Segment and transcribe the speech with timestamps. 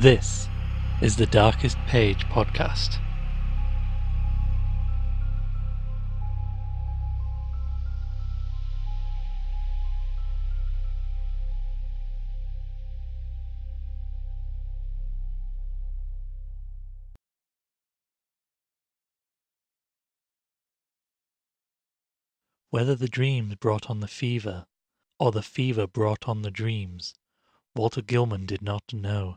[0.00, 0.48] This
[1.02, 2.96] is the Darkest Page podcast.
[22.70, 24.64] Whether the dreams brought on the fever,
[25.18, 27.12] or the fever brought on the dreams,
[27.76, 29.36] Walter Gilman did not know.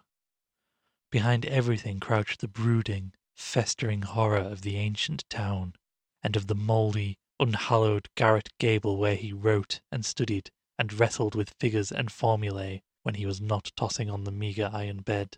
[1.14, 5.76] Behind everything crouched the brooding, festering horror of the ancient town,
[6.24, 11.54] and of the mouldy, unhallowed garret gable where he wrote and studied and wrestled with
[11.60, 15.38] figures and formulae when he was not tossing on the meagre iron bed.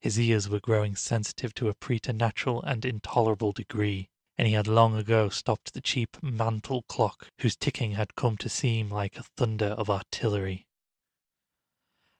[0.00, 4.08] His ears were growing sensitive to a preternatural and intolerable degree,
[4.38, 8.48] and he had long ago stopped the cheap mantel clock whose ticking had come to
[8.48, 10.66] seem like a thunder of artillery.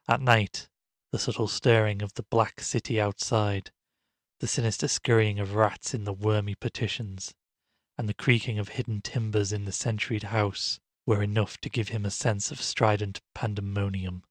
[0.06, 0.68] At night,
[1.14, 3.70] the subtle stirring of the black city outside,
[4.40, 7.32] the sinister scurrying of rats in the wormy partitions,
[7.96, 12.04] and the creaking of hidden timbers in the centuried house were enough to give him
[12.04, 14.24] a sense of strident pandemonium.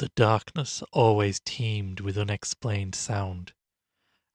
[0.00, 3.54] The darkness always teemed with unexplained sound,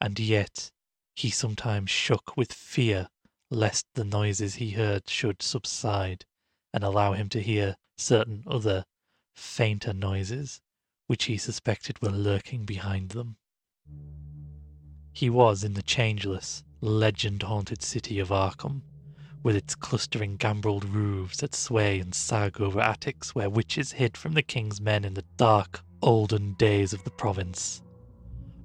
[0.01, 0.71] and yet
[1.15, 3.07] he sometimes shook with fear
[3.51, 6.25] lest the noises he heard should subside
[6.73, 8.83] and allow him to hear certain other,
[9.35, 10.61] fainter noises
[11.07, 13.37] which he suspected were lurking behind them.
[15.13, 18.81] He was in the changeless, legend haunted city of Arkham,
[19.43, 24.33] with its clustering gambreled roofs that sway and sag over attics where witches hid from
[24.33, 27.81] the king's men in the dark, olden days of the province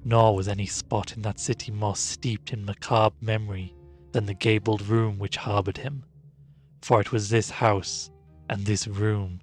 [0.05, 3.75] nor was any spot in that city more steeped in macabre memory
[4.13, 6.05] than the gabled room which harboured him.
[6.83, 8.11] For it was this house
[8.49, 9.41] and this room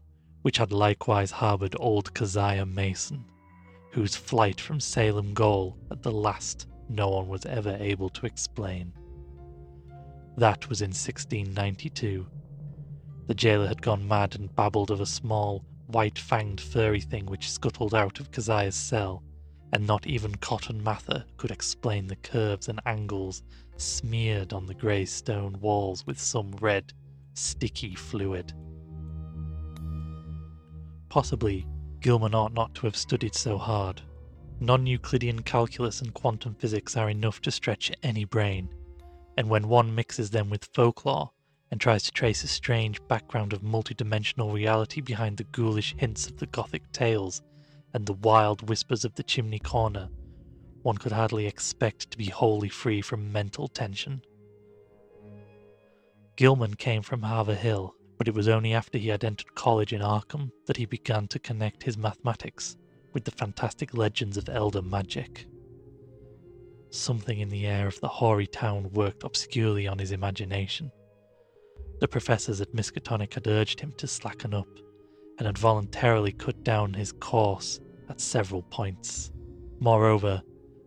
[0.47, 3.25] which had likewise harboured old Keziah Mason,
[3.91, 8.93] whose flight from Salem Gaol at the last no one was ever able to explain.
[10.37, 12.25] That was in 1692.
[13.27, 17.51] The jailer had gone mad and babbled of a small, white fanged furry thing which
[17.51, 19.23] scuttled out of Keziah's cell
[19.73, 23.43] and not even Cotton Mather could explain the curves and angles
[23.75, 26.93] smeared on the grey stone walls with some red,
[27.33, 28.53] sticky fluid.
[31.09, 31.65] Possibly,
[31.99, 34.01] Gilman ought not to have studied so hard.
[34.59, 38.73] Non Euclidean calculus and quantum physics are enough to stretch any brain,
[39.37, 41.31] and when one mixes them with folklore
[41.71, 46.37] and tries to trace a strange background of multidimensional reality behind the ghoulish hints of
[46.37, 47.41] the Gothic tales
[47.93, 50.09] and the wild whispers of the chimney corner,
[50.81, 54.21] one could hardly expect to be wholly free from mental tension.
[56.37, 60.51] Gilman came from Haverhill, but it was only after he had entered college in Arkham
[60.65, 62.75] that he began to connect his mathematics
[63.13, 65.47] with the fantastic legends of elder magic.
[66.89, 70.91] Something in the air of the hoary town worked obscurely on his imagination.
[71.99, 74.67] The professors at Miskatonic had urged him to slacken up,
[75.37, 77.79] and had voluntarily cut down his course
[78.09, 79.31] at several points.
[79.79, 80.41] Moreover,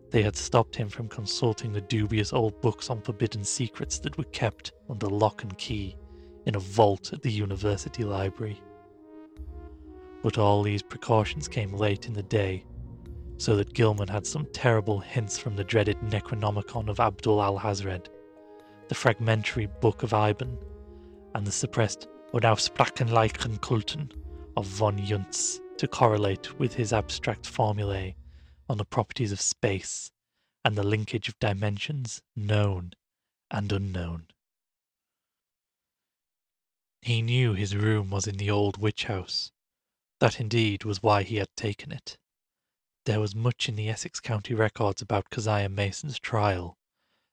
[0.09, 4.25] they had stopped him from consulting the dubious old books on forbidden secrets that were
[4.25, 5.95] kept under lock and key
[6.45, 8.61] in a vault at the university library.
[10.23, 12.65] But all these precautions came late in the day,
[13.37, 18.07] so that Gilman had some terrible hints from the dreaded Necronomicon of Abdul Alhazred,
[18.87, 20.57] the fragmentary Book of Eibon,
[21.33, 24.11] and the suppressed Unaussprechlichen Kulten
[24.57, 28.15] of von Junzt to correlate with his abstract formulae
[28.69, 30.11] on the properties of space
[30.63, 32.91] and the linkage of dimensions known
[33.49, 34.27] and unknown.
[37.03, 39.51] He knew his room was in the old witch house.
[40.19, 42.15] That indeed was why he had taken it.
[43.05, 46.77] There was much in the Essex County records about Keziah Mason's trial,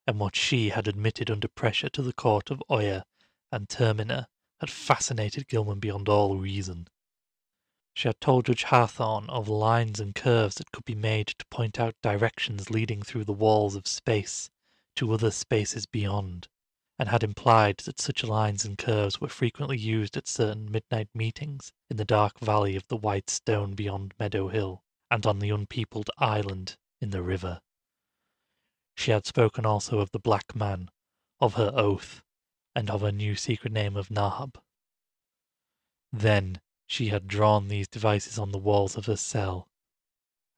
[0.06, 3.04] and what she had admitted under pressure to the court of Oyer
[3.52, 4.28] and Terminer
[4.60, 6.88] had fascinated Gilman beyond all reason.
[7.92, 11.78] She had told Judge Hathorne of lines and curves that could be made to point
[11.78, 14.48] out directions leading through the walls of space
[14.96, 16.48] to other spaces beyond,
[16.98, 21.72] and had implied that such lines and curves were frequently used at certain midnight meetings
[21.88, 26.10] in the dark valley of the white stone beyond Meadow Hill, and on the unpeopled
[26.18, 27.60] island in the river.
[28.96, 30.90] She had spoken also of the black man,
[31.40, 32.22] of her oath,
[32.74, 34.60] and of her new secret name of Nahab.
[36.12, 39.68] Then she had drawn these devices on the walls of her cell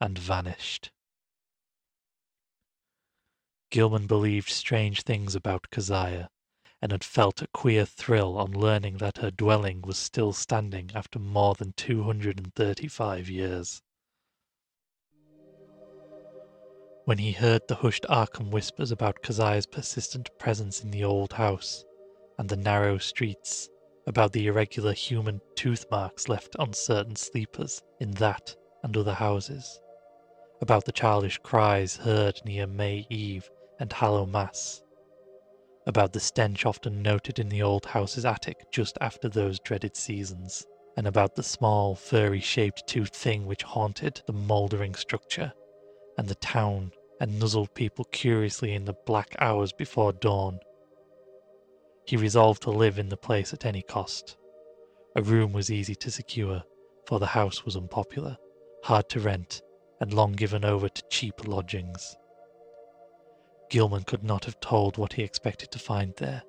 [0.00, 0.90] and vanished.
[3.70, 6.28] Gilman believed strange things about Keziah,
[6.82, 11.20] and had felt a queer thrill on learning that her dwelling was still standing after
[11.20, 13.81] more than two hundred and thirty five years.
[17.05, 21.84] when he heard the hushed Arkham whispers about Keziah's persistent presence in the old house
[22.38, 23.69] and the narrow streets,
[24.06, 29.81] about the irregular human tooth marks left on certain sleepers in that and other houses,
[30.61, 33.50] about the childish cries heard near May Eve
[33.81, 34.82] and Hallowmass,
[35.87, 40.65] about the stench often noted in the old house's attic just after those dreaded seasons,
[40.97, 45.53] and about the small, furry shaped toothed thing which haunted the mouldering structure
[46.19, 50.59] and the town and nuzzled people curiously in the black hours before dawn.
[52.06, 54.37] He resolved to live in the place at any cost.
[55.17, 56.62] A room was easy to secure,
[57.06, 58.37] for the house was unpopular,
[58.85, 59.62] hard to rent,
[60.00, 62.17] and long given over to cheap lodgings.
[63.70, 66.43] Gilman could not have told what he expected to find there,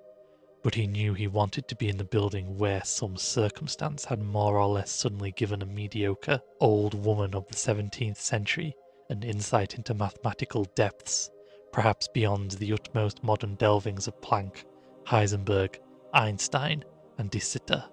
[0.64, 4.58] but he knew he wanted to be in the building where some circumstance had more
[4.58, 8.76] or less suddenly given a mediocre old woman of the 17th century
[9.10, 11.30] an insight into mathematical depths,
[11.72, 14.64] perhaps beyond the utmost modern delvings of Planck,
[15.06, 15.80] Heisenberg,
[16.14, 16.84] Einstein,
[17.18, 17.84] and De Sitter.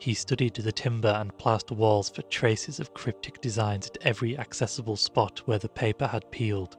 [0.00, 4.96] He studied the timber and plaster walls for traces of cryptic designs at every accessible
[4.96, 6.76] spot where the paper had peeled,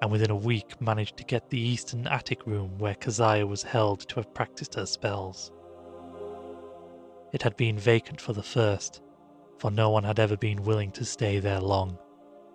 [0.00, 4.00] and within a week managed to get the eastern attic room where Keziah was held
[4.08, 5.52] to have practiced her spells.
[7.32, 9.02] It had been vacant for the first,
[9.58, 11.98] for no one had ever been willing to stay there long,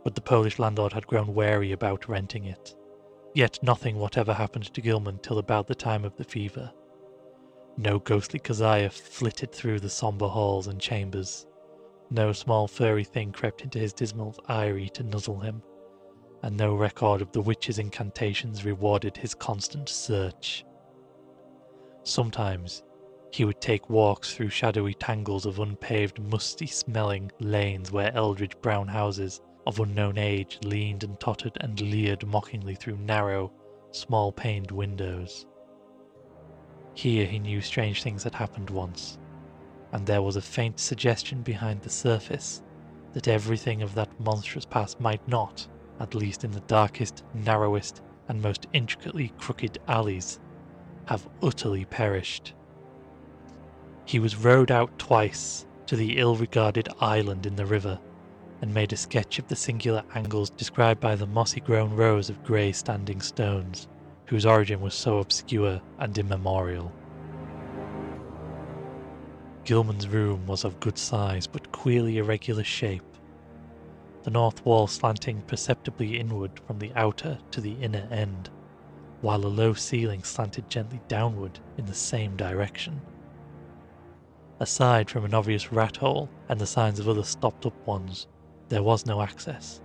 [0.04, 2.76] but the Polish landlord had grown wary about renting it.
[3.36, 6.72] Yet nothing whatever happened to Gilman till about the time of the fever.
[7.78, 11.48] No ghostly Keziah flitted through the sombre halls and chambers.
[12.12, 15.64] No small furry thing crept into his dismal eyrie to nuzzle him,
[16.44, 20.66] and no record of the witch's incantations rewarded his constant search.
[22.04, 22.84] Sometimes
[23.32, 28.88] he would take walks through shadowy tangles of unpaved, musty smelling lanes where eldritch brown
[28.88, 33.52] houses of unknown age leaned and tottered and leered mockingly through narrow,
[33.92, 35.48] small paned windows.
[36.96, 39.18] Here he knew strange things had happened once,
[39.92, 42.62] and there was a faint suggestion behind the surface
[43.14, 45.70] that everything of that monstrous past might not,
[46.00, 50.40] at least in the darkest, narrowest, and most intricately crooked alleys,
[51.08, 52.54] have utterly perished.
[54.06, 58.02] He was rowed out twice to the ill regarded island in the river,
[58.62, 62.44] and made a sketch of the singular angles described by the mossy grown rows of
[62.44, 63.88] grey standing stones,
[64.34, 66.92] whose origin was so obscure and immemorial.
[69.64, 73.04] Gilman's room was of good size but queerly irregular shape,
[74.24, 78.50] the north wall slanting perceptibly inward from the outer to the inner end,
[79.22, 83.04] while a low ceiling slanted gently downward in the same direction.
[84.60, 88.26] Aside from an obvious rat hole and the signs of other stopped up ones,
[88.70, 89.80] there was no access,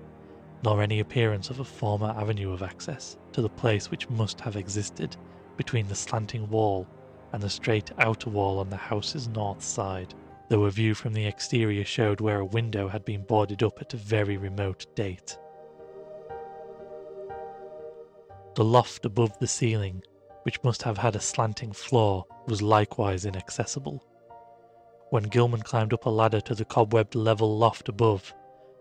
[0.62, 4.56] nor any appearance of a former avenue of access to the place which must have
[4.56, 5.16] existed
[5.56, 6.86] between the slanting wall
[7.32, 10.14] and the straight outer wall on the house's north side,
[10.48, 13.94] though a view from the exterior showed where a window had been boarded up at
[13.94, 15.38] a very remote date.
[18.54, 20.02] The loft above the ceiling,
[20.42, 24.02] which must have had a slanting floor, was likewise inaccessible.
[25.10, 28.34] When Gilman climbed up a ladder to the cobwebbed level loft above,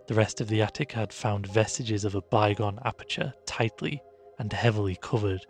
[0.08, 4.02] the rest of the attic had found vestiges of a bygone aperture tightly
[4.40, 5.46] and heavily covered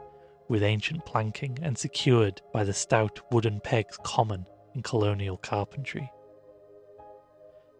[0.49, 6.11] with ancient planking and secured by the stout wooden pegs common in colonial carpentry.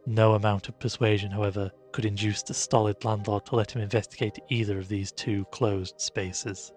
[0.06, 4.78] No amount of persuasion, however, could induce the stolid landlord to let him investigate either
[4.80, 6.72] of these two closed spaces.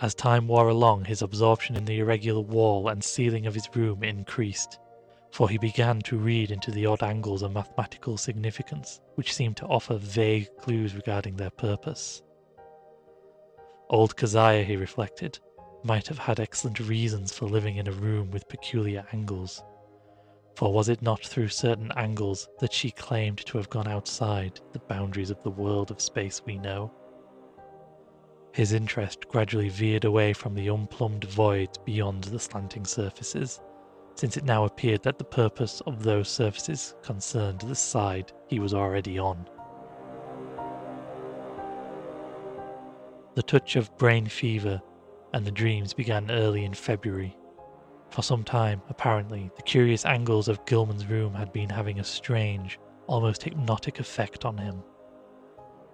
[0.00, 4.02] As time wore along, his absorption in the irregular wall and ceiling of his room
[4.02, 4.78] increased,
[5.36, 9.66] for he began to read into the odd angles a mathematical significance which seemed to
[9.66, 12.22] offer vague clues regarding their purpose.
[13.90, 15.38] Old Keziah, he reflected,
[15.84, 19.62] might have had excellent reasons for living in a room with peculiar angles,
[20.54, 24.78] for was it not through certain angles that she claimed to have gone outside the
[24.88, 26.90] boundaries of the world of space we know?
[28.54, 33.60] His interest gradually veered away from the unplumbed voids beyond the slanting surfaces,
[34.16, 38.72] since it now appeared that the purpose of those services concerned the side he was
[38.72, 39.46] already on.
[43.34, 44.80] The touch of brain fever
[45.34, 47.36] and the dreams began early in February.
[48.08, 52.78] For some time, apparently, the curious angles of Gilman's room had been having a strange,
[53.06, 54.82] almost hypnotic effect on him.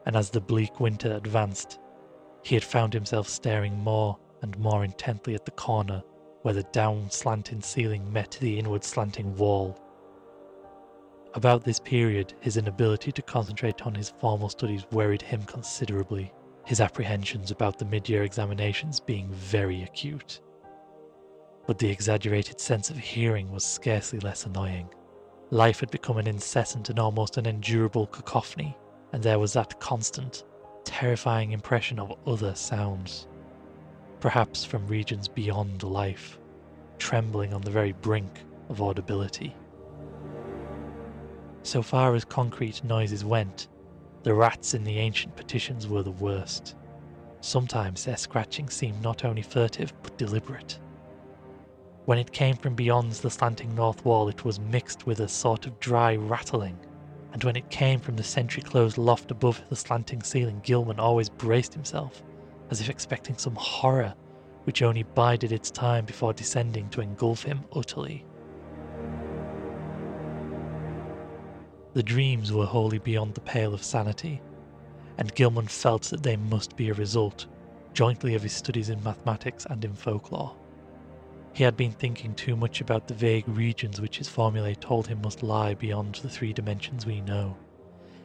[0.07, 1.81] And as the bleak winter advanced,
[2.45, 6.05] he had found himself staring more and more intently at the corner
[6.43, 9.79] where the down slanting ceiling met the inward slanting wall.
[11.35, 16.33] About this period, his inability to concentrate on his formal studies worried him considerably,
[16.67, 20.41] his apprehensions about the mid year examinations being very acute.
[21.67, 24.89] But the exaggerated sense of hearing was scarcely less annoying.
[25.51, 28.77] Life had become an incessant and almost unendurable cacophony,
[29.13, 30.45] and there was that constant,
[30.85, 33.29] terrifying impression of other sounds,
[34.23, 36.38] perhaps from regions beyond life,
[36.99, 38.31] trembling on the very brink
[38.69, 39.52] of audibility.
[41.64, 43.67] So far as concrete noises went,
[44.23, 46.76] the rats in the ancient petitions were the worst.
[47.41, 50.79] Sometimes their scratching seemed not only furtive but deliberate.
[52.05, 55.67] When it came from beyond the slanting north wall, it was mixed with a sort
[55.67, 56.79] of dry rattling,
[57.33, 61.29] and when it came from the sentry closed loft above the slanting ceiling, Gilman always
[61.29, 62.23] braced himself,
[62.73, 64.14] as if expecting some horror
[64.64, 68.25] which only bided its time before descending to engulf him utterly.
[71.93, 74.41] The dreams were wholly beyond the pale of sanity,
[75.19, 77.47] and Gilman felt that they must be a result,
[77.93, 80.57] jointly of his studies in mathematics and in folklore.
[81.52, 85.21] He had been thinking too much about the vague regions which his formulae told him
[85.21, 87.55] must lie beyond the three dimensions we know,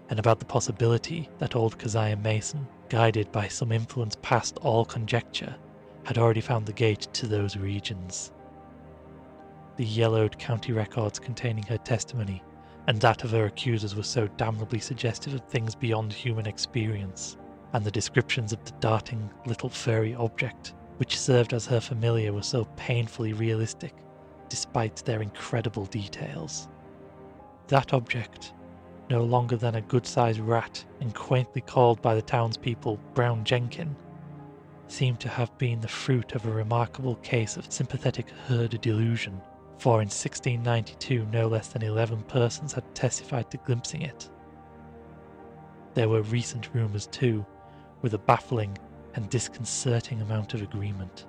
[0.10, 5.56] and about the possibility that old Keziah Mason, guided by some influence past all conjecture,
[6.06, 8.32] had already found the gate to those regions.
[9.76, 12.42] The yellowed county records containing her testimony
[12.88, 17.38] and that of her accusers were so damnably suggestive of things beyond human experience,
[17.74, 22.42] and the descriptions of the darting little furry object which served as her familiar were
[22.42, 23.94] so painfully realistic,
[24.50, 26.70] despite their incredible details.
[27.68, 28.54] That object,
[29.10, 33.96] no longer than a good sized rat and quaintly called by the townspeople Brown Jenkin,
[34.88, 39.42] seemed to have been the fruit of a remarkable case of sympathetic herd delusion,
[39.78, 44.30] for in 1692 no less than 11 persons had testified to glimpsing it.
[45.94, 47.46] There were recent rumours too,
[48.02, 48.78] with a baffling
[49.16, 51.26] and disconcerting amount of agreement.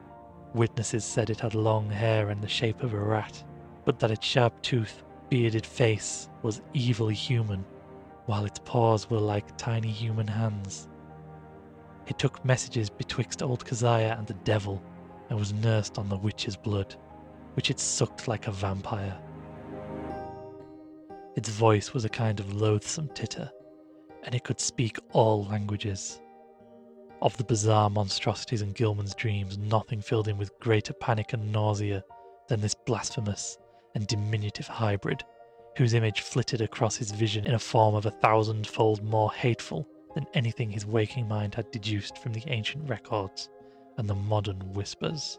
[0.54, 3.42] Witnesses said it had long hair and the shape of a rat,
[3.85, 7.64] but that its sharp tooth, bearded face was evilly human,
[8.26, 10.88] while its paws were like tiny human hands.
[12.06, 14.82] It took messages betwixt old Keziah and the devil,
[15.28, 16.94] and was nursed on the witch's blood,
[17.54, 19.18] which it sucked like a vampire.
[21.37, 23.50] Its voice was a kind of loathsome titter,
[24.25, 26.20] and it could speak all languages.
[27.20, 32.04] Of the bizarre monstrosities in Gilman's dreams, nothing filled him with greater panic and nausea
[32.49, 33.58] than this blasphemous
[33.95, 35.25] and diminutive hybrid,
[35.76, 40.26] whose image flitted across his vision in a form of a thousandfold more hateful than
[40.35, 43.49] anything his waking mind had deduced from the ancient records
[43.97, 45.38] and the modern whispers.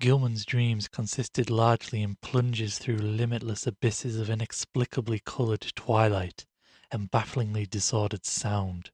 [0.00, 6.46] Gilman's dreams consisted largely in plunges through limitless abysses of inexplicably coloured twilight
[6.90, 8.90] and bafflingly disordered sound.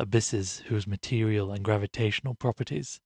[0.00, 3.00] Abysses whose material and gravitational properties,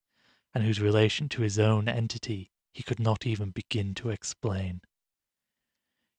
[0.54, 4.82] and whose relation to his own entity, he could not even begin to explain.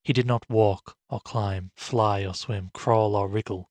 [0.03, 3.70] He did not walk or climb, fly or swim, crawl or wriggle,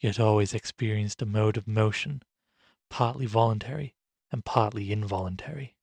[0.00, 2.22] yet always experienced a mode of motion,
[2.90, 3.94] partly voluntary
[4.30, 5.76] and partly involuntary.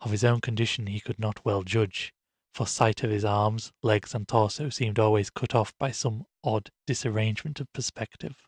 [0.00, 2.12] Of his own condition he could not well judge,
[2.52, 6.70] for sight of his arms, legs, and torso seemed always cut off by some odd
[6.86, 8.47] disarrangement of perspective.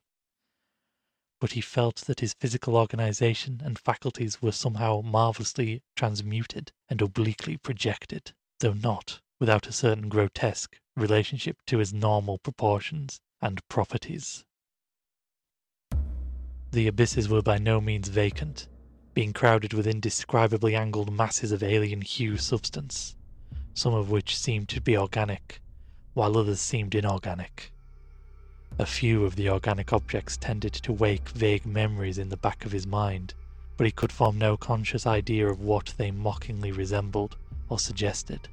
[1.40, 7.56] But he felt that his physical organization and faculties were somehow marvelously transmuted and obliquely
[7.56, 14.44] projected, though not without a certain grotesque relationship to his normal proportions and properties.
[16.72, 18.68] The abysses were by no means vacant,
[19.14, 23.16] being crowded with indescribably angled masses of alien hue substance,
[23.72, 25.62] some of which seemed to be organic,
[26.12, 27.72] while others seemed inorganic.
[28.80, 32.72] A few of the organic objects tended to wake vague memories in the back of
[32.72, 33.34] his mind,
[33.76, 37.36] but he could form no conscious idea of what they mockingly resembled
[37.68, 38.48] or suggested.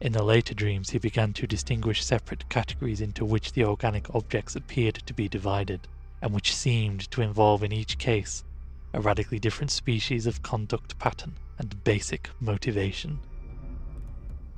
[0.00, 4.54] In the later dreams, he began to distinguish separate categories into which the organic objects
[4.54, 5.88] appeared to be divided,
[6.22, 8.44] and which seemed to involve in each case
[8.92, 13.18] a radically different species of conduct pattern and basic motivation.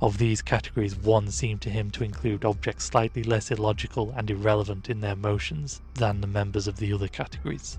[0.01, 4.89] Of these categories, one seemed to him to include objects slightly less illogical and irrelevant
[4.89, 7.77] in their motions than the members of the other categories.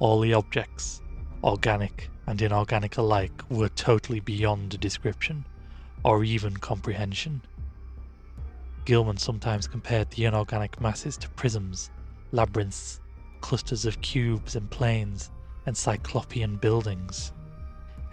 [0.00, 1.00] All the objects,
[1.44, 5.46] organic and inorganic alike, were totally beyond description
[6.04, 7.40] or even comprehension.
[8.84, 11.90] Gilman sometimes compared the inorganic masses to prisms,
[12.32, 13.00] labyrinths,
[13.40, 15.30] clusters of cubes and planes,
[15.66, 17.32] and cyclopean buildings,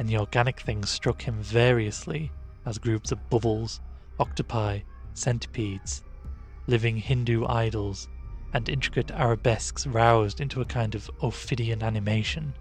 [0.04, 2.30] and the organic things struck him variously
[2.66, 3.80] as groups of bubbles,
[4.20, 4.82] octopi,
[5.14, 6.04] centipedes,
[6.68, 8.10] living Hindu idols,
[8.54, 12.54] and intricate arabesques roused into a kind of Ophidian animation.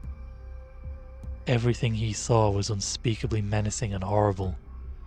[1.48, 4.56] Everything he saw was unspeakably menacing and horrible,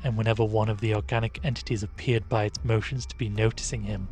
[0.04, 4.10] and whenever one of the organic entities appeared by its motions to be noticing him,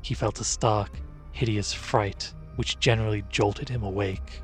[0.00, 0.88] he felt a stark,
[1.32, 4.40] hideous fright which generally jolted him awake.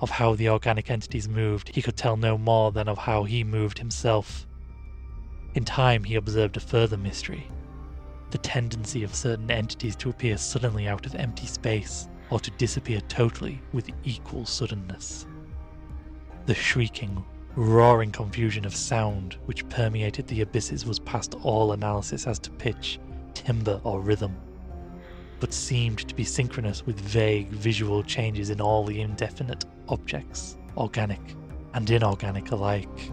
[0.00, 3.42] Of how the organic entities moved, he could tell no more than of how he
[3.42, 4.46] moved himself.
[5.54, 7.48] In time, he observed a further mystery
[8.30, 13.00] the tendency of certain entities to appear suddenly out of empty space, or to disappear
[13.08, 15.26] totally with equal suddenness.
[16.46, 17.24] The shrieking,
[17.56, 23.00] roaring confusion of sound which permeated the abysses was past all analysis as to pitch,
[23.34, 24.36] timbre, or rhythm,
[25.40, 31.20] but seemed to be synchronous with vague visual changes in all the indefinite objects, organic
[31.74, 33.12] and inorganic alike.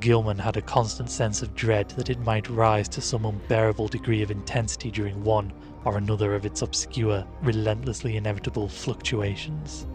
[0.00, 4.22] Gilman had a constant sense of dread that it might rise to some unbearable degree
[4.22, 5.52] of intensity during one
[5.84, 9.86] or another of its obscure, relentlessly inevitable fluctuations.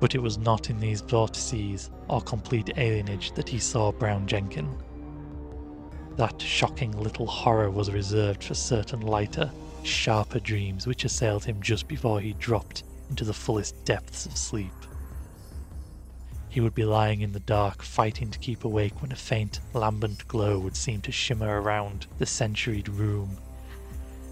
[0.00, 4.76] But it was not in these vortices or complete alienage that he saw Brown Jenkin.
[6.16, 11.88] That shocking little horror was reserved for certain lighter, sharper dreams which assailed him just
[11.88, 14.72] before he dropped into the fullest depths of sleep.
[16.48, 20.26] He would be lying in the dark, fighting to keep awake when a faint, lambent
[20.26, 23.38] glow would seem to shimmer around the centuried room,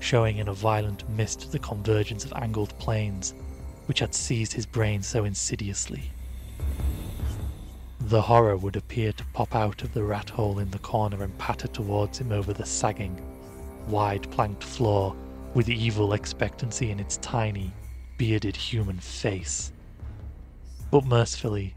[0.01, 3.35] showing in a violent mist the convergence of angled planes
[3.87, 6.11] which had seized his brain so insidiously.
[8.01, 11.37] The horror would appear to pop out of the rat hole in the corner and
[11.39, 13.21] patter towards him over the sagging,
[13.87, 15.15] wide planked floor
[15.55, 17.73] with evil expectancy in its tiny,
[18.17, 19.73] bearded human face.
[20.91, 21.75] But mercifully,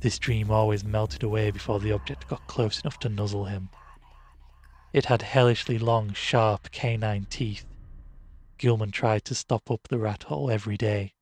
[0.00, 3.68] this dream always melted away before the object got close enough to nuzzle him.
[4.92, 7.64] It had hellishly long, sharp canine teeth.
[8.58, 11.14] Gilman tried to stop up the rat hole every day,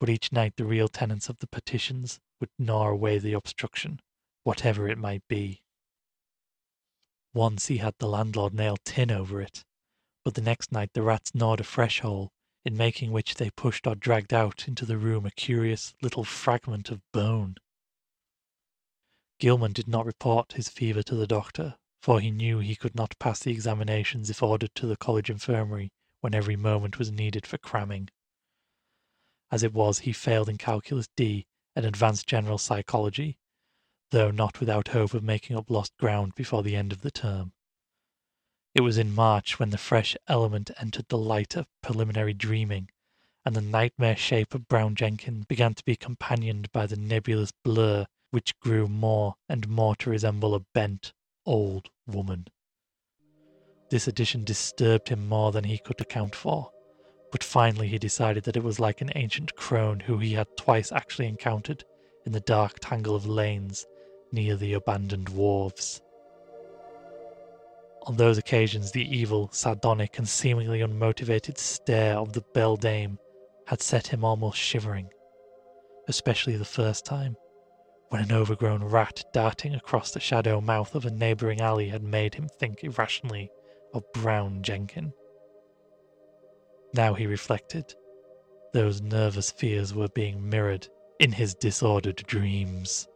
[0.00, 4.00] but each night the real tenants of the partitions would gnaw away the obstruction,
[4.42, 5.62] whatever it might be.
[7.32, 9.64] Once he had the landlord nail tin over it,
[10.24, 12.32] but the next night the rats gnawed a fresh hole,
[12.64, 16.90] in making which they pushed or dragged out into the room a curious little fragment
[16.90, 17.56] of bone.
[19.38, 23.18] Gilman did not report his fever to the doctor, for he knew he could not
[23.18, 27.56] pass the examinations if ordered to the college infirmary when every moment was needed for
[27.56, 28.08] cramming.
[29.50, 33.38] As it was, he failed in Calculus D and Advanced General Psychology,
[34.10, 37.52] though not without hope of making up lost ground before the end of the term.
[38.72, 42.88] It was in March when the fresh element entered the light of preliminary dreaming,
[43.44, 48.06] and the nightmare shape of Brown Jenkins began to be companioned by the nebulous blur
[48.30, 51.12] which grew more and more to resemble a bent,
[51.44, 52.46] old woman.
[53.90, 56.70] This addition disturbed him more than he could account for,
[57.32, 60.92] but finally he decided that it was like an ancient crone who he had twice
[60.92, 61.84] actually encountered
[62.24, 63.84] in the dark tangle of lanes
[64.30, 66.00] near the abandoned wharves.
[68.04, 73.18] On those occasions, the evil, sardonic, and seemingly unmotivated stare of the beldame
[73.66, 75.10] had set him almost shivering,
[76.08, 77.36] especially the first time
[78.08, 82.34] when an overgrown rat darting across the shadow mouth of a neighbouring alley had made
[82.34, 83.50] him think irrationally
[83.94, 85.12] of Brown Jenkin.
[86.92, 87.94] Now he reflected,
[88.72, 90.88] those nervous fears were being mirrored
[91.20, 93.06] in his disordered dreams.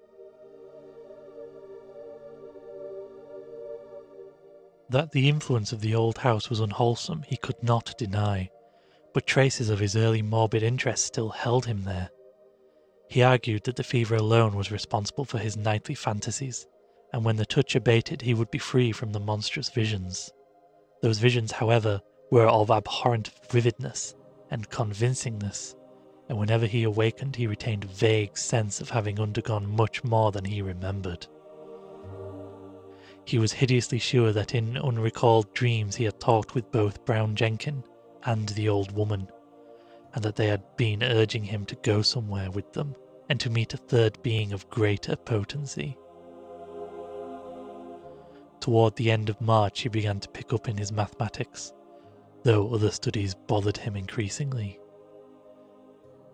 [4.95, 8.49] That the influence of the old house was unwholesome he could not deny,
[9.13, 12.11] but traces of his early morbid interest still held him there.
[13.11, 16.69] He argued that the fever alone was responsible for his nightly fantasies,
[17.13, 20.31] and when the touch abated, he would be free from the monstrous visions.
[21.03, 24.15] Those visions, however, were of abhorrent vividness
[24.53, 25.75] and convincingness,
[26.29, 30.45] and whenever he awakened, he retained a vague sense of having undergone much more than
[30.45, 31.27] he remembered.
[33.27, 37.83] He was hideously sure that in unrecalled dreams he had talked with both Brown Jenkin
[38.25, 39.29] and the old woman,
[40.15, 42.95] and that they had been urging him to go somewhere with them
[43.29, 45.97] and to meet a third being of greater potency.
[48.61, 51.73] Toward the end of March, he began to pick up in his mathematics,
[52.43, 54.79] though other studies bothered him increasingly.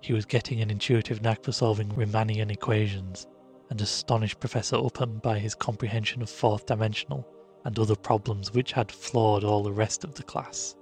[0.00, 3.26] He was getting an intuitive knack for solving Riemannian equations
[3.70, 7.26] and astonished Professor Upham by his comprehension of fourth dimensional
[7.64, 10.76] and other problems which had floored all the rest of the class.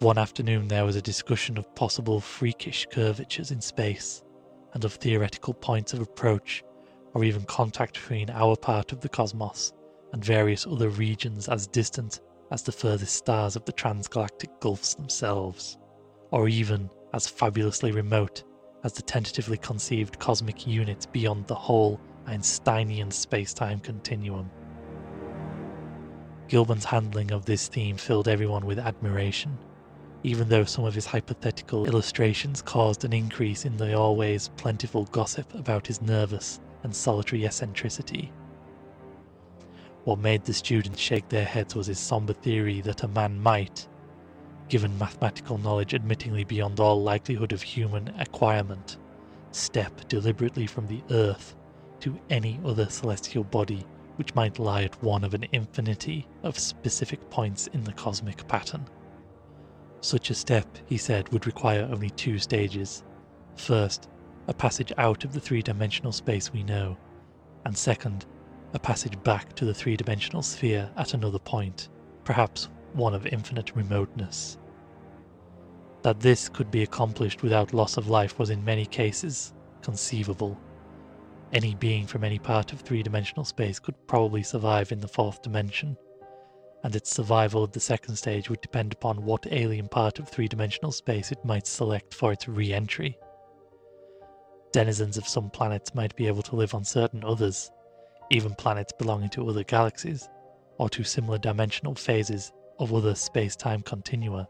[0.00, 4.24] One afternoon there was a discussion of possible freakish curvatures in space,
[4.74, 6.64] and of theoretical points of approach,
[7.14, 9.72] or even contact between our part of the cosmos
[10.12, 15.78] and various other regions as distant as the furthest stars of the transgalactic gulfs themselves,
[16.32, 18.42] or even as fabulously remote
[18.84, 24.50] as the tentatively conceived cosmic units beyond the whole Einsteinian space-time continuum.
[26.48, 29.56] Gilman's handling of this theme filled everyone with admiration,
[30.22, 35.52] even though some of his hypothetical illustrations caused an increase in the always plentiful gossip
[35.54, 38.32] about his nervous and solitary eccentricity.
[40.04, 43.88] What made the students shake their heads was his somber theory that a man might,
[44.72, 48.96] given mathematical knowledge admittingly beyond all likelihood of human acquirement,
[49.50, 51.54] step deliberately from the earth
[52.00, 53.84] to any other celestial body
[54.16, 58.82] which might lie at one of an infinity of specific points in the cosmic pattern.
[60.00, 63.04] Such a step, he said, would require only two stages.
[63.56, 64.08] First,
[64.48, 66.96] a passage out of the three dimensional space we know,
[67.66, 68.24] and second,
[68.72, 71.90] a passage back to the three dimensional sphere at another point,
[72.24, 74.56] perhaps one of infinite remoteness.
[76.02, 80.58] That this could be accomplished without loss of life was in many cases conceivable.
[81.52, 85.42] Any being from any part of three dimensional space could probably survive in the fourth
[85.42, 85.96] dimension,
[86.82, 90.48] and its survival of the second stage would depend upon what alien part of three
[90.48, 93.16] dimensional space it might select for its re entry.
[94.72, 97.70] Denizens of some planets might be able to live on certain others,
[98.30, 100.28] even planets belonging to other galaxies,
[100.78, 104.48] or to similar dimensional phases of other space time continua.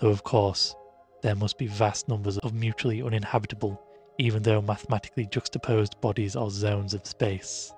[0.00, 0.74] Though, of course,
[1.22, 3.80] there must be vast numbers of mutually uninhabitable,
[4.18, 7.72] even though mathematically juxtaposed bodies or zones of space.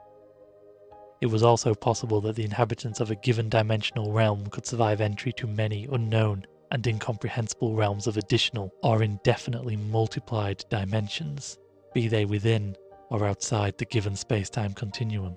[1.20, 5.32] It was also possible that the inhabitants of a given dimensional realm could survive entry
[5.34, 11.58] to many unknown and incomprehensible realms of additional or indefinitely multiplied dimensions,
[11.92, 12.76] be they within
[13.10, 15.36] or outside the given space-time continuum,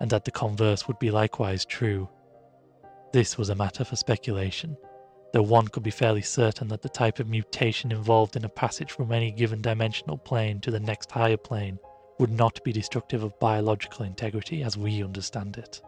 [0.00, 2.08] and that the converse would be likewise true.
[3.12, 4.76] This was a matter for speculation,
[5.34, 8.92] though one could be fairly certain that the type of mutation involved in a passage
[8.92, 11.76] from any given dimensional plane to the next higher plane
[12.20, 15.82] would not be destructive of biological integrity as we understand it.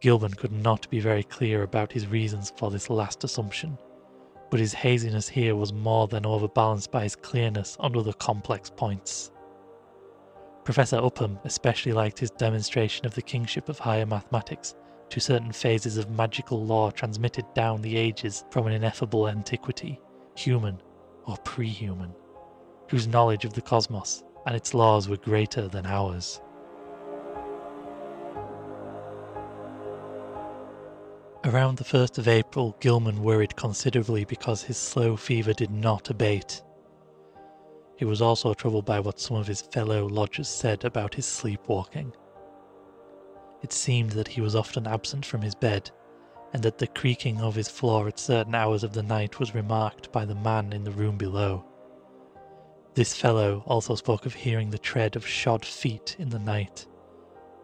[0.00, 3.78] Gilman could not be very clear about his reasons for this last assumption,
[4.50, 9.30] but his haziness here was more than overbalanced by his clearness on other complex points.
[10.64, 14.74] Professor Upham especially liked his demonstration of the kingship of higher mathematics
[15.10, 20.00] to certain phases of magical law transmitted down the ages from an ineffable antiquity,
[20.36, 20.80] human
[21.26, 22.12] or pre human,
[22.88, 26.40] whose knowledge of the cosmos and its laws were greater than ours.
[31.44, 36.62] Around the 1st of April, Gilman worried considerably because his slow fever did not abate
[37.96, 42.12] he was also troubled by what some of his fellow lodgers said about his sleepwalking.
[43.66, 45.90] It seemed that he was often absent from his bed,
[46.52, 50.12] and that the creaking of his floor at certain hours of the night was remarked
[50.12, 51.64] by the man in the room below.
[52.94, 56.86] This fellow also spoke of hearing the tread of shod feet in the night,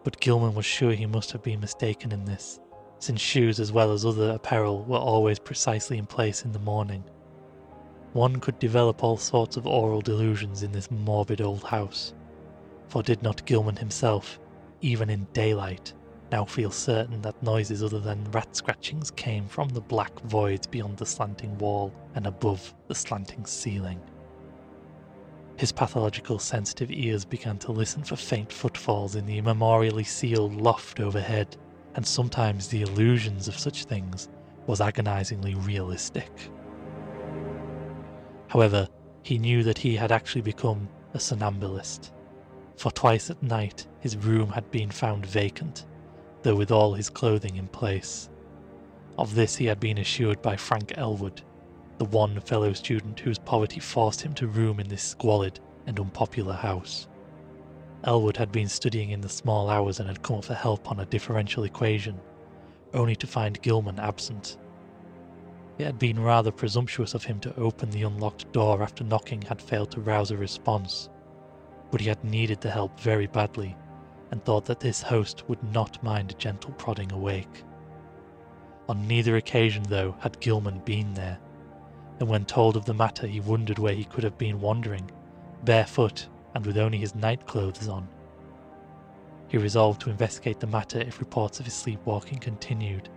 [0.02, 2.58] but Gilman was sure he must have been mistaken in this,
[2.98, 7.04] since shoes as well as other apparel were always precisely in place in the morning.
[8.12, 12.12] One could develop all sorts of aural delusions in this morbid old house.
[12.88, 14.40] For did not Gilman himself,
[14.82, 15.94] even in daylight,
[16.30, 20.96] now feel certain that noises other than rat scratchings came from the black voids beyond
[20.96, 24.00] the slanting wall and above the slanting ceiling?
[25.56, 30.98] His pathological sensitive ears began to listen for faint footfalls in the immemorially sealed loft
[30.98, 31.56] overhead,
[31.94, 34.28] and sometimes the illusions of such things
[34.66, 36.30] was agonizingly realistic.
[38.48, 38.88] However,
[39.22, 42.12] he knew that he had actually become a somnambulist,
[42.76, 45.86] for twice at night his room had been found vacant,
[46.42, 48.28] though with all his clothing in place.
[49.16, 51.42] Of this he had been assured by Frank Elwood,
[51.98, 56.54] the one fellow student whose poverty forced him to room in this squalid and unpopular
[56.54, 57.06] house.
[58.02, 61.06] Elwood had been studying in the small hours and had come for help on a
[61.06, 62.20] differential equation,
[62.94, 64.58] only to find Gilman absent.
[65.78, 69.62] It had been rather presumptuous of him to open the unlocked door after knocking had
[69.62, 71.08] failed to rouse a response,
[71.92, 73.76] but he had needed the help very badly
[74.32, 77.62] and thought that this host would not mind a gentle prodding awake.
[78.88, 81.38] On neither occasion, though, had Gilman been there,
[82.18, 85.10] and when told of the matter, he wondered where he could have been wandering,
[85.64, 88.08] barefoot and with only his night clothes on.
[89.48, 93.10] He resolved to investigate the matter if reports of his sleepwalking continued,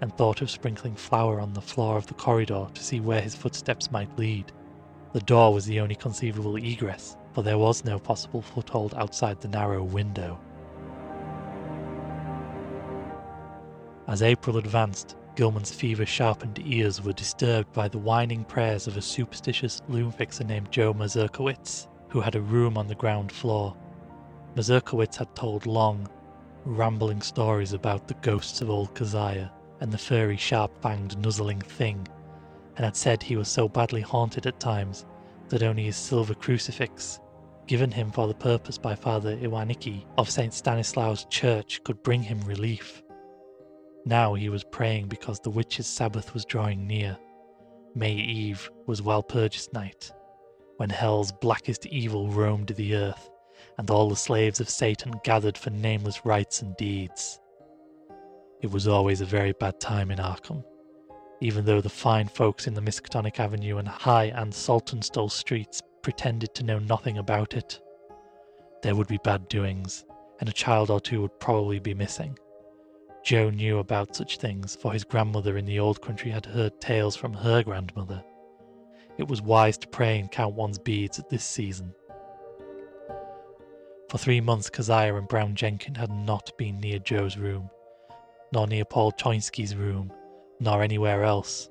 [0.00, 3.34] and thought of sprinkling flour on the floor of the corridor to see where his
[3.34, 4.52] footsteps might lead.
[5.14, 9.48] The door was the only conceivable egress, for there was no possible foothold outside the
[9.48, 10.38] narrow window.
[14.10, 19.00] As April advanced, Gilman's fever sharpened ears were disturbed by the whining prayers of a
[19.00, 23.76] superstitious loom fixer named Joe Mazurkowitz, who had a room on the ground floor.
[24.56, 26.08] Mazurkowitz had told long,
[26.64, 32.08] rambling stories about the ghosts of old Keziah and the furry, sharp fanged, nuzzling thing,
[32.74, 35.06] and had said he was so badly haunted at times
[35.50, 37.20] that only his silver crucifix,
[37.68, 40.52] given him for the purpose by Father Iwanicki of St.
[40.52, 43.04] Stanislaus Church, could bring him relief.
[44.04, 47.18] Now he was praying because the witch's Sabbath was drawing near.
[47.94, 50.12] May Eve was Walpurgis night,
[50.76, 53.30] when hell's blackest evil roamed the earth,
[53.78, 57.40] and all the slaves of Satan gathered for nameless rites and deeds.
[58.62, 60.64] It was always a very bad time in Arkham,
[61.40, 66.54] even though the fine folks in the Miskatonic Avenue and High and Saltonstall streets pretended
[66.54, 67.80] to know nothing about it.
[68.82, 70.04] There would be bad doings,
[70.40, 72.38] and a child or two would probably be missing.
[73.22, 77.16] Joe knew about such things, for his grandmother in the old country had heard tales
[77.16, 78.24] from her grandmother.
[79.18, 81.94] It was wise to pray and count one's beads at this season.
[84.08, 87.70] For three months, Keziah and Brown Jenkin had not been near Joe's room,
[88.52, 90.12] nor near Paul Choynski's room,
[90.58, 91.70] nor anywhere else,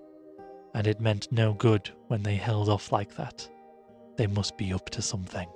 [0.73, 3.49] and it meant no good when they held off like that.
[4.15, 5.49] They must be up to something.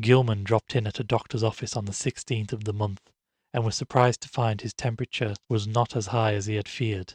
[0.00, 3.10] Gilman dropped in at a doctor's office on the 16th of the month
[3.52, 7.14] and was surprised to find his temperature was not as high as he had feared.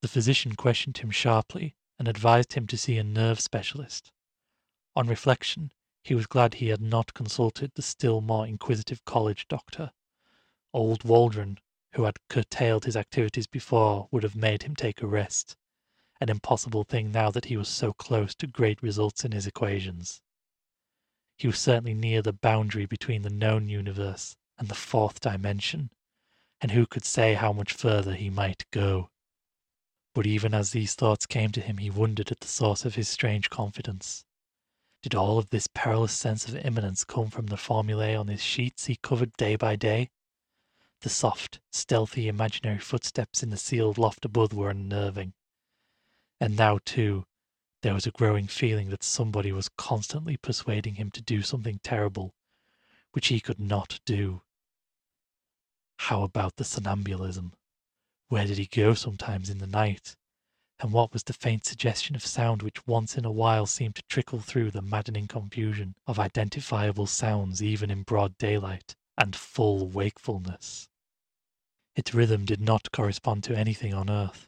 [0.00, 4.12] The physician questioned him sharply and advised him to see a nerve specialist.
[4.96, 9.92] On reflection, he was glad he had not consulted the still more inquisitive college doctor.
[10.72, 11.58] Old Waldron,
[11.92, 15.56] who had curtailed his activities before, would have made him take a rest,
[16.20, 20.22] an impossible thing now that he was so close to great results in his equations.
[21.38, 25.92] He was certainly near the boundary between the known universe and the fourth dimension,
[26.60, 29.10] and who could say how much further he might go?
[30.14, 33.08] But even as these thoughts came to him, he wondered at the source of his
[33.08, 34.24] strange confidence.
[35.00, 38.86] Did all of this perilous sense of imminence come from the formulae on his sheets
[38.86, 40.10] he covered day by day?
[41.02, 45.34] The soft, stealthy, imaginary footsteps in the sealed loft above were unnerving.
[46.40, 47.26] And now, too,
[47.82, 52.34] there was a growing feeling that somebody was constantly persuading him to do something terrible,
[53.12, 54.42] which he could not do.
[55.98, 57.52] How about the somnambulism?
[58.28, 60.16] Where did he go sometimes in the night?
[60.80, 64.02] And what was the faint suggestion of sound which once in a while seemed to
[64.08, 70.88] trickle through the maddening confusion of identifiable sounds even in broad daylight and full wakefulness?
[71.94, 74.47] Its rhythm did not correspond to anything on earth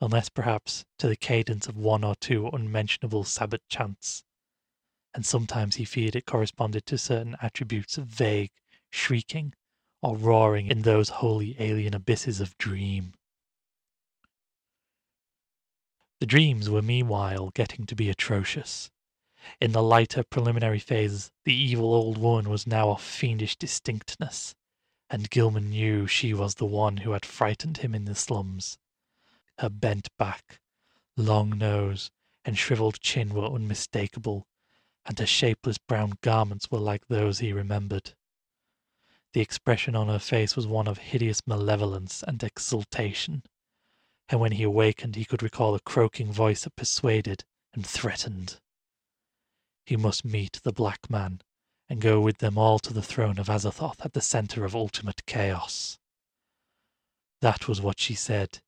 [0.00, 4.24] unless perhaps to the cadence of one or two unmentionable Sabbath chants.
[5.14, 8.50] And sometimes he feared it corresponded to certain attributes of vague
[8.90, 9.54] shrieking
[10.02, 13.14] or roaring in those wholly alien abysses of dream.
[16.20, 18.90] The dreams were meanwhile getting to be atrocious.
[19.60, 24.54] In the lighter preliminary phases, the evil old woman was now of fiendish distinctness,
[25.10, 28.78] and Gilman knew she was the one who had frightened him in the slums.
[29.58, 30.60] Her bent back,
[31.16, 32.10] long nose,
[32.44, 34.48] and shriveled chin were unmistakable,
[35.06, 38.14] and her shapeless brown garments were like those he remembered.
[39.32, 43.44] The expression on her face was one of hideous malevolence and exultation,
[44.28, 48.58] and when he awakened he could recall a croaking voice that persuaded and threatened.
[49.86, 51.42] He must meet the black man
[51.88, 55.26] and go with them all to the throne of Azathoth at the center of ultimate
[55.26, 55.98] chaos.
[57.40, 58.60] That was what she said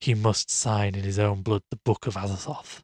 [0.00, 2.82] he must sign in his own blood the Book of Azathoth,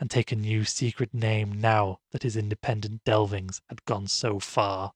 [0.00, 4.92] and take a new secret name now that his independent delvings had gone so far.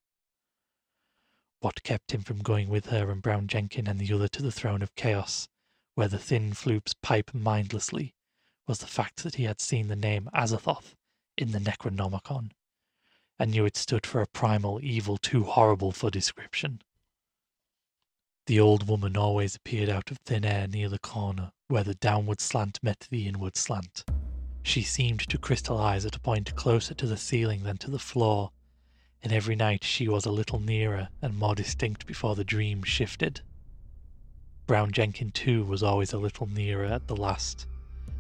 [1.60, 4.52] What kept him from going with her and Brown Jenkin and the other to the
[4.52, 5.48] throne of chaos,
[5.94, 8.14] where the thin floops pipe mindlessly,
[8.66, 10.94] was the fact that he had seen the name Azathoth
[11.36, 12.52] in the Necronomicon,
[13.38, 16.82] and knew it stood for a primal evil too horrible for description.
[18.50, 22.40] The old woman always appeared out of thin air near the corner where the downward
[22.40, 24.02] slant met the inward slant.
[24.64, 28.50] She seemed to crystallize at a point closer to the ceiling than to the floor,
[29.22, 33.40] and every night she was a little nearer and more distinct before the dream shifted.
[34.66, 37.68] Brown Jenkin, too, was always a little nearer at the last,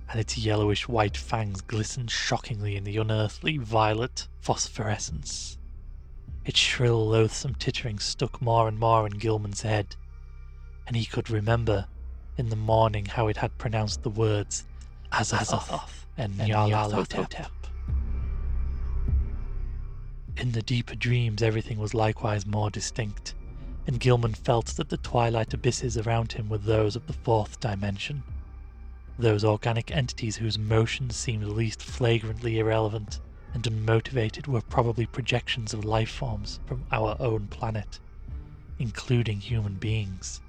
[0.08, 5.58] and its yellowish white fangs glistened shockingly in the unearthly violet phosphorescence.
[6.44, 9.96] Its shrill, loathsome tittering stuck more and more in Gilman's head,
[10.90, 11.86] and he could remember
[12.36, 14.64] in the morning how it had pronounced the words
[15.12, 17.46] Azathoth and Nyarlathotep.
[20.36, 23.36] In the deeper dreams, everything was likewise more distinct,
[23.86, 28.24] and Gilman felt that the twilight abysses around him were those of the fourth dimension.
[29.16, 33.20] Those organic entities whose motions seemed least flagrantly irrelevant
[33.54, 38.00] and unmotivated were probably projections of life forms from our own planet,
[38.80, 40.40] including human beings.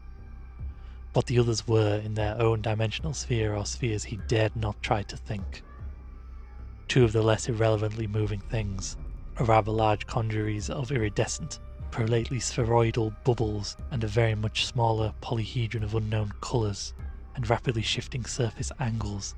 [1.13, 5.03] What the others were in their own dimensional sphere or spheres he dared not try
[5.03, 5.61] to think.
[6.87, 8.97] Two of the less irrelevantly moving things
[9.37, 11.59] are rather large congeries of iridescent,
[11.91, 16.93] prolately spheroidal bubbles and a very much smaller polyhedron of unknown colours
[17.35, 19.35] and rapidly shifting surface angles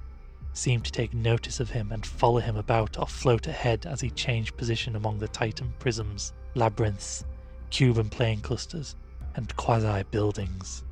[0.53, 4.09] seemed to take notice of him and follow him about or float ahead as he
[4.11, 7.25] changed position among the Titan prisms, labyrinths,
[7.71, 8.95] cube-and-plane clusters,
[9.35, 10.83] and quasi buildings.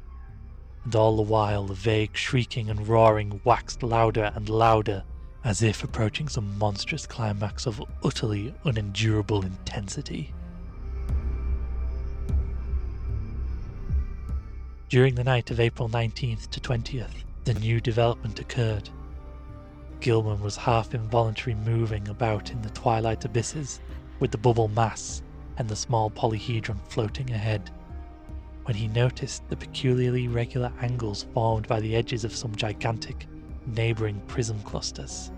[0.84, 5.04] And all the while the vague shrieking and roaring waxed louder and louder,
[5.44, 10.34] as if approaching some monstrous climax of utterly unendurable intensity.
[14.90, 18.90] During the night of April 19th to 20th, the new development occurred.
[20.02, 23.80] Gilman was half involuntarily moving about in the twilight abysses,
[24.20, 25.22] with the bubble mass
[25.58, 27.72] and the small polyhedron floating ahead,
[28.64, 33.28] when he noticed the peculiarly regular angles formed by the edges of some gigantic,
[33.66, 35.32] neighbouring prism clusters.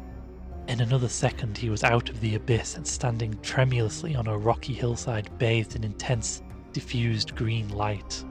[0.67, 4.73] In another second, he was out of the abyss and standing tremulously on a rocky
[4.73, 8.23] hillside bathed in intense, diffused green light.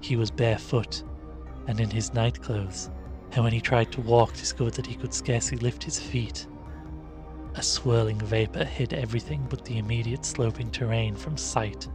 [0.00, 1.02] He was barefoot
[1.66, 2.90] and in his nightclothes,
[3.32, 6.46] and when he tried to walk, discovered that he could scarcely lift his feet.
[7.56, 11.88] A swirling vapour hid everything but the immediate sloping terrain from sight,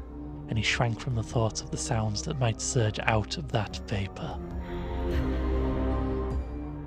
[0.53, 3.75] and he shrank from the thoughts of the sounds that might surge out of that
[3.87, 4.37] vapour.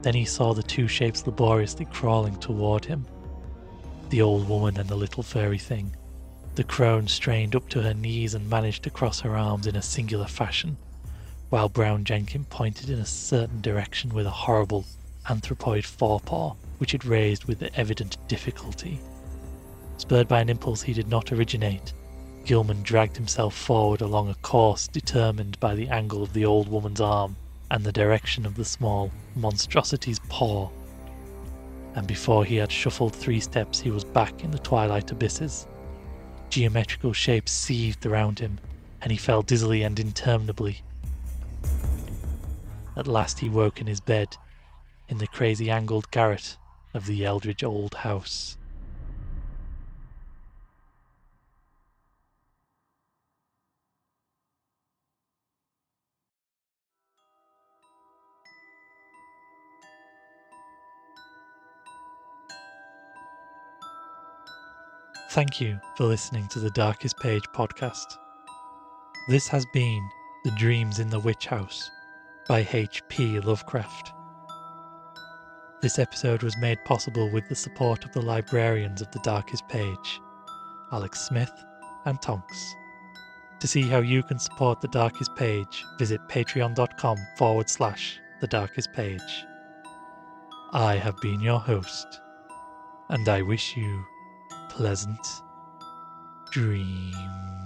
[0.02, 3.04] Then he saw the two shapes laboriously crawling toward him
[4.10, 5.96] the old woman and the little furry thing.
[6.54, 9.82] The crone strained up to her knees and managed to cross her arms in a
[9.82, 10.76] singular fashion,
[11.50, 14.84] while Brown Jenkin pointed in a certain direction with a horrible
[15.28, 19.00] anthropoid forepaw, which it raised with evident difficulty.
[19.96, 21.92] Spurred by an impulse he did not originate,
[22.46, 27.00] Gilman dragged himself forward along a course determined by the angle of the old woman's
[27.00, 27.36] arm
[27.70, 30.70] and the direction of the small monstrosity's paw.
[31.94, 35.66] And before he had shuffled three steps, he was back in the twilight abysses.
[36.48, 38.58] Geometrical shapes seethed around him,
[39.02, 40.82] and he fell dizzily and interminably
[42.96, 44.36] at last he woke in his bed,
[45.08, 46.56] in the crazy angled garret
[46.94, 48.56] of the eldritch old house.
[65.36, 68.16] Thank you for listening to the Darkest Page podcast.
[69.28, 70.08] This has been
[70.44, 71.90] The Dreams in the Witch House
[72.48, 73.40] by H.P.
[73.40, 74.14] Lovecraft.
[75.82, 80.20] This episode was made possible with the support of the librarians of The Darkest Page,
[80.90, 81.52] Alex Smith
[82.06, 82.74] and Tonks.
[83.60, 88.90] To see how you can support The Darkest Page, visit patreon.com forward slash The Darkest
[88.94, 89.44] Page.
[90.72, 92.22] I have been your host,
[93.10, 94.02] and I wish you
[94.76, 95.42] pleasant
[96.50, 97.65] dreams.